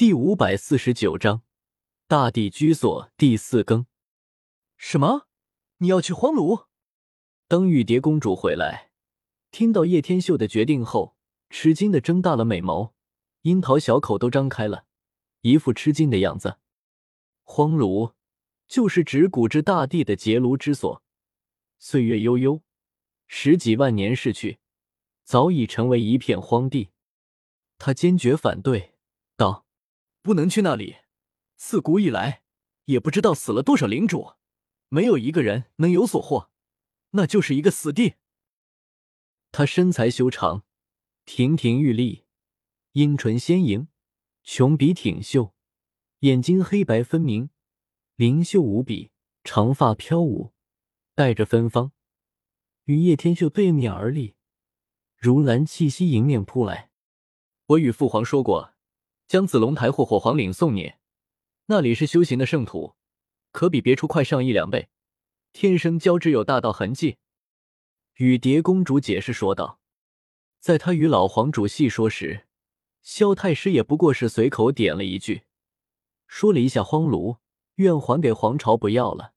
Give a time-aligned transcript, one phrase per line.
[0.00, 1.42] 第五百四十九章
[2.06, 3.84] 大地居所第四更。
[4.78, 5.26] 什么？
[5.76, 6.68] 你要去荒庐？
[7.46, 8.92] 当玉蝶公主回来，
[9.50, 11.18] 听到叶天秀的决定后，
[11.50, 12.92] 吃惊的睁大了美眸，
[13.42, 14.86] 樱桃小口都张开了，
[15.42, 16.56] 一副吃惊的样子。
[17.42, 18.14] 荒庐
[18.66, 21.02] 就是指古之大地的结庐之所，
[21.78, 22.62] 岁月悠悠，
[23.26, 24.60] 十几万年逝去，
[25.24, 26.88] 早已成为一片荒地。
[27.76, 28.94] 他坚决反对，
[29.36, 29.66] 道。
[30.22, 30.96] 不能去那里。
[31.56, 32.42] 自古以来，
[32.86, 34.32] 也不知道死了多少领主，
[34.88, 36.50] 没有一个人能有所获，
[37.10, 38.14] 那就是一个死地。
[39.52, 40.64] 他身材修长，
[41.24, 42.24] 亭亭玉立，
[42.92, 43.88] 阴唇鲜莹，
[44.42, 45.54] 琼鼻挺秀，
[46.20, 47.50] 眼睛黑白分明，
[48.16, 49.10] 灵秀无比，
[49.44, 50.52] 长发飘舞，
[51.14, 51.92] 带着芬芳，
[52.84, 54.34] 与叶天秀对面而立，
[55.16, 56.90] 如兰气息迎面扑来。
[57.66, 58.69] 我与父皇说过。
[59.30, 60.94] 将紫龙台或火皇岭送你，
[61.66, 62.96] 那里是修行的圣土，
[63.52, 64.88] 可比别处快上一两倍，
[65.52, 67.18] 天生交织有大道痕迹。
[68.16, 69.78] 雨蝶公主解释说道。
[70.58, 72.48] 在她与老皇主细说时，
[73.02, 75.44] 萧太师也不过是随口点了一句，
[76.26, 77.36] 说了一下荒庐，
[77.76, 79.34] 愿还给皇朝不要了。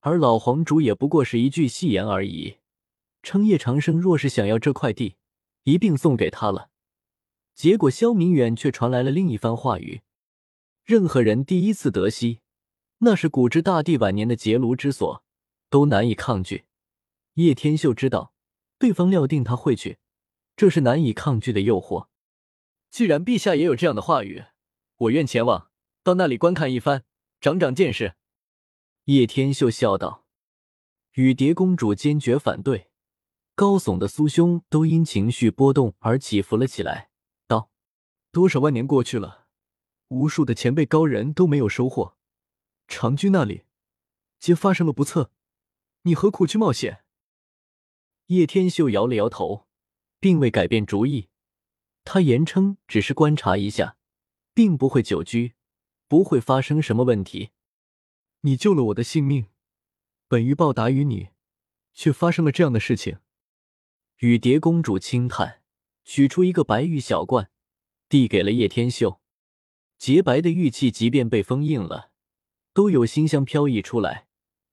[0.00, 2.58] 而老皇主也不过是一句戏言而已，
[3.22, 5.16] 称叶长生若是想要这块地，
[5.62, 6.68] 一并送给他了。
[7.58, 10.02] 结果，萧明远却传来了另一番话语。
[10.84, 12.38] 任何人第一次得悉，
[12.98, 15.24] 那是古之大帝晚年的结庐之所，
[15.68, 16.66] 都难以抗拒。
[17.34, 18.32] 叶天秀知道，
[18.78, 19.98] 对方料定他会去，
[20.54, 22.06] 这是难以抗拒的诱惑。
[22.92, 24.44] 既然陛下也有这样的话语，
[24.98, 25.72] 我愿前往
[26.04, 27.02] 到那里观看一番，
[27.40, 28.14] 长长见识。
[29.06, 30.24] 叶天秀笑道。
[31.14, 32.92] 雨蝶公主坚决反对，
[33.56, 37.07] 高耸的酥胸都因情绪波动而起伏了起来。
[38.38, 39.48] 多少万年过去了，
[40.10, 42.16] 无数的前辈高人都没有收获，
[42.86, 43.64] 长居那里，
[44.38, 45.32] 皆发生了不测，
[46.02, 47.02] 你何苦去冒险？
[48.26, 49.66] 叶天秀摇了摇头，
[50.20, 51.30] 并未改变主意。
[52.04, 53.96] 他言称只是观察一下，
[54.54, 55.54] 并不会久居，
[56.06, 57.50] 不会发生什么问题。
[58.42, 59.46] 你救了我的性命，
[60.28, 61.30] 本欲报答于你，
[61.92, 63.18] 却发生了这样的事情。
[64.18, 65.60] 雨蝶公主轻叹，
[66.04, 67.50] 取出一个白玉小罐。
[68.08, 69.20] 递给了叶天秀，
[69.98, 72.10] 洁白的玉器，即便被封印了，
[72.72, 74.26] 都有馨香飘逸出来，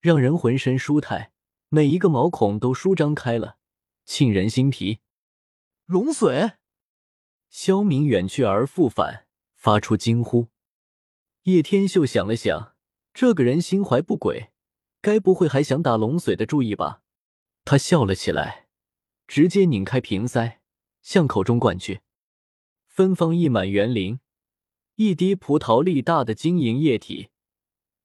[0.00, 1.32] 让人浑身舒泰，
[1.68, 3.58] 每一个毛孔都舒张开了，
[4.06, 5.00] 沁人心脾。
[5.84, 6.56] 龙髓，
[7.50, 10.48] 萧明远去而复返，发出惊呼。
[11.42, 12.74] 叶天秀想了想，
[13.12, 14.50] 这个人心怀不轨，
[15.00, 17.02] 该不会还想打龙髓的主意吧？
[17.64, 18.68] 他笑了起来，
[19.26, 20.60] 直接拧开瓶塞，
[21.02, 22.00] 向口中灌去。
[22.98, 24.18] 芬芳溢满园林，
[24.96, 27.28] 一滴葡萄粒大的晶莹液体，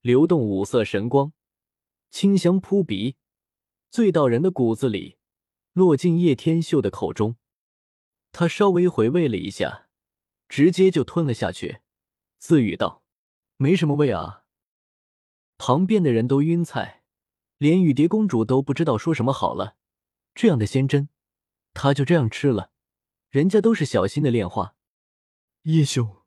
[0.00, 1.32] 流动五色神光，
[2.10, 3.14] 清香扑鼻，
[3.88, 5.16] 醉到人的骨子里，
[5.74, 7.36] 落进叶天秀的口中。
[8.32, 9.86] 他稍微回味了一下，
[10.48, 11.82] 直接就吞了下去，
[12.40, 13.04] 自语道
[13.58, 14.42] ：“没什么味啊。”
[15.56, 17.04] 旁边的人都晕菜，
[17.58, 19.76] 连雨蝶公主都不知道说什么好了。
[20.34, 21.10] 这样的仙针，
[21.74, 22.72] 他就这样吃了？
[23.28, 24.74] 人家都是小心的炼化。
[25.64, 26.22] 叶兄，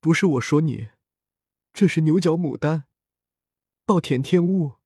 [0.00, 0.88] 不是我说你，
[1.72, 2.88] 这是牛角牡丹，
[3.84, 4.78] 暴殄天物，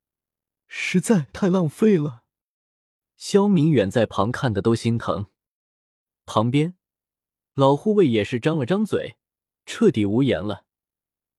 [0.66, 2.24] 实在太浪费了。
[3.16, 5.30] 萧明远在旁看的都心疼。
[6.26, 6.76] 旁边
[7.54, 9.16] 老护卫也是张了张嘴，
[9.64, 10.66] 彻底无言了。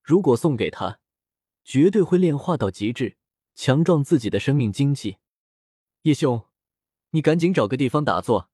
[0.02, 1.00] 如果送给他，
[1.64, 3.18] 绝对会炼化到极致，
[3.54, 5.18] 强壮自己的生命精气。
[6.02, 6.48] 叶兄，
[7.12, 8.50] 你赶紧找个地方打坐，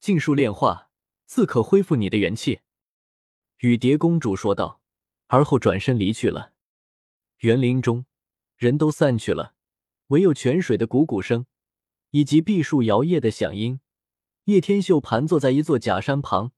[0.00, 0.90] 尽数炼化，
[1.26, 2.62] 自可恢复你的元气。
[3.64, 4.82] 雨蝶公主说道，
[5.28, 6.52] 而后转身离去了。
[7.38, 8.04] 园林中
[8.58, 9.54] 人都散去了，
[10.08, 11.46] 唯有泉水的汩汩声，
[12.10, 13.80] 以及碧树摇曳的响音。
[14.44, 16.52] 叶天秀盘坐在一座假山旁，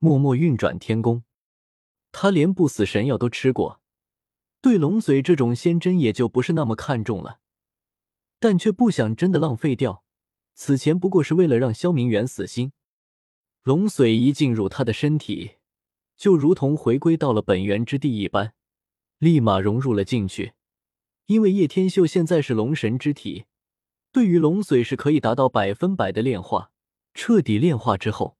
[0.00, 1.22] 默默运转天宫。
[2.10, 3.80] 他连不死神药都吃过，
[4.60, 7.38] 对龙髓这种仙针也就不是那么看重了，
[8.40, 10.02] 但却不想真的浪费掉。
[10.54, 12.72] 此前不过是为了让萧明远死心。
[13.62, 15.52] 龙髓一进入他的身体。
[16.22, 18.54] 就如同回归到了本源之地一般，
[19.18, 20.52] 立马融入了进去。
[21.26, 23.46] 因为叶天秀现在是龙神之体，
[24.12, 26.70] 对于龙髓是可以达到百分百的炼化。
[27.12, 28.36] 彻底炼化之后，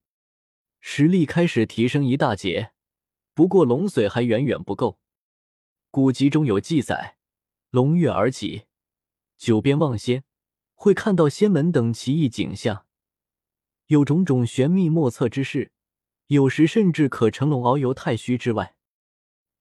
[0.79, 2.71] 实力开始提升一大截。
[3.33, 4.97] 不过龙髓还远远不够。
[5.91, 7.17] 古籍中有记载，
[7.69, 8.63] 龙跃而起，
[9.37, 10.23] 九边望仙，
[10.73, 12.85] 会看到仙门等奇异景象，
[13.87, 15.73] 有种种玄秘莫测之事。
[16.27, 18.75] 有时甚至可乘龙遨游太虚之外。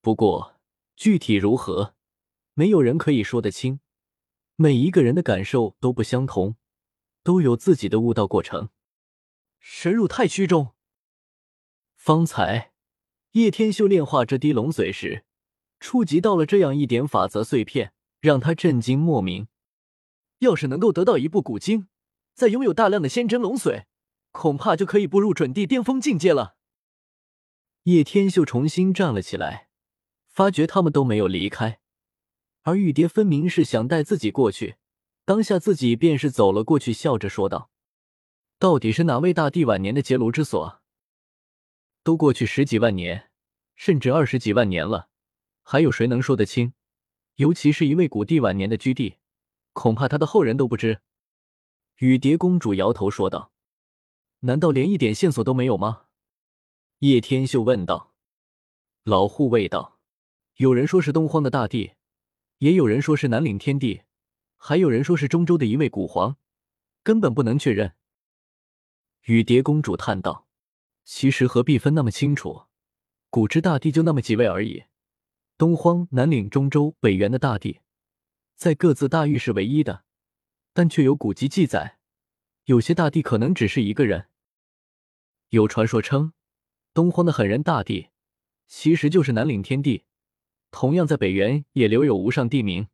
[0.00, 0.60] 不过
[0.96, 1.94] 具体如何，
[2.54, 3.80] 没有人可以说得清。
[4.56, 6.56] 每一个人的感受都不相同，
[7.22, 8.68] 都有自己的悟道过程。
[9.58, 10.72] 深入太虚中，
[11.96, 12.72] 方才
[13.32, 15.24] 叶天秀炼化这滴龙髓时，
[15.80, 19.48] 触及到了这样一点法则碎片，让他震惊莫名。
[20.40, 21.88] 要是能够得到一部古经，
[22.34, 23.84] 再拥有大量的仙真龙髓，
[24.32, 26.56] 恐怕就可以步入准地巅峰境界了。
[27.84, 29.68] 叶天秀重新站了起来，
[30.26, 31.80] 发觉他们都没有离开，
[32.62, 34.76] 而玉蝶分明是想带自己过去。
[35.24, 37.70] 当下自己便是走了过去，笑着说道
[38.58, 40.80] ：“到底是哪位大帝晚年的结庐之所？
[42.02, 43.30] 都过去十几万年，
[43.76, 45.08] 甚至二十几万年了，
[45.62, 46.72] 还有谁能说得清？
[47.36, 49.18] 尤其是一位古帝晚年的居地。”
[49.74, 51.00] 恐怕他的后人都不知。
[51.98, 53.51] 雨蝶公主摇头说道
[54.42, 56.04] ：“难道连一点线索都没有吗？”
[57.00, 58.14] 叶天秀问道。
[59.02, 59.98] 老护卫道
[60.58, 61.94] ：“有人说是东荒的大帝，
[62.58, 64.02] 也有人说是南岭天帝，
[64.56, 66.36] 还有人说是中州的一位古皇，
[67.02, 67.94] 根本不能确认。”
[69.26, 70.46] 雨蝶公主叹道
[71.02, 72.66] ：“其实何必分那么清楚？
[73.30, 74.84] 古之大帝就那么几位而已，
[75.58, 77.80] 东荒、南岭、中州、北元的大帝。”
[78.54, 80.04] 在各自大域是唯一的，
[80.72, 81.98] 但却有古籍记载，
[82.66, 84.28] 有些大帝可能只是一个人。
[85.52, 86.32] 有传说称，
[86.94, 88.08] 东荒的狠人大帝
[88.68, 90.04] 其实就是南岭天帝，
[90.70, 92.88] 同样在北原也留有无上帝名。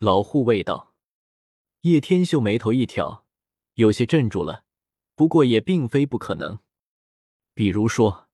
[0.00, 0.92] 老护卫道，
[1.82, 3.24] 叶天秀眉头一挑，
[3.74, 4.64] 有些镇住了。
[5.14, 6.58] 不过也并非不可能，
[7.54, 8.28] 比如说，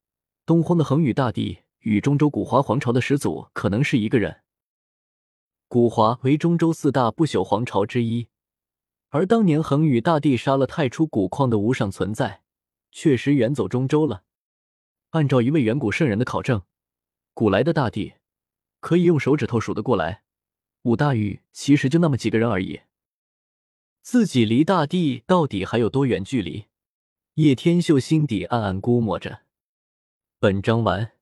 [0.47, 4.43] 东荒的恒宇大帝与中州古华皇朝的始祖可能是一个人。
[5.69, 8.29] 古华为中州四大不朽皇朝之一，
[9.11, 12.41] 而当年恒宇大帝杀了太初古矿的无上存在，
[12.91, 14.25] 确实远走中州了。
[15.11, 16.63] 按照一位远古圣人的考证，
[17.35, 18.15] 古来的大帝
[18.81, 20.23] 可以用手指头数得过来，
[20.83, 22.81] 五大域其实就那么几个人而已。
[24.03, 26.67] 自己离大帝到底还有多远距离？
[27.35, 29.43] 叶天秀心底暗暗估摸着。
[30.39, 31.18] 本章完。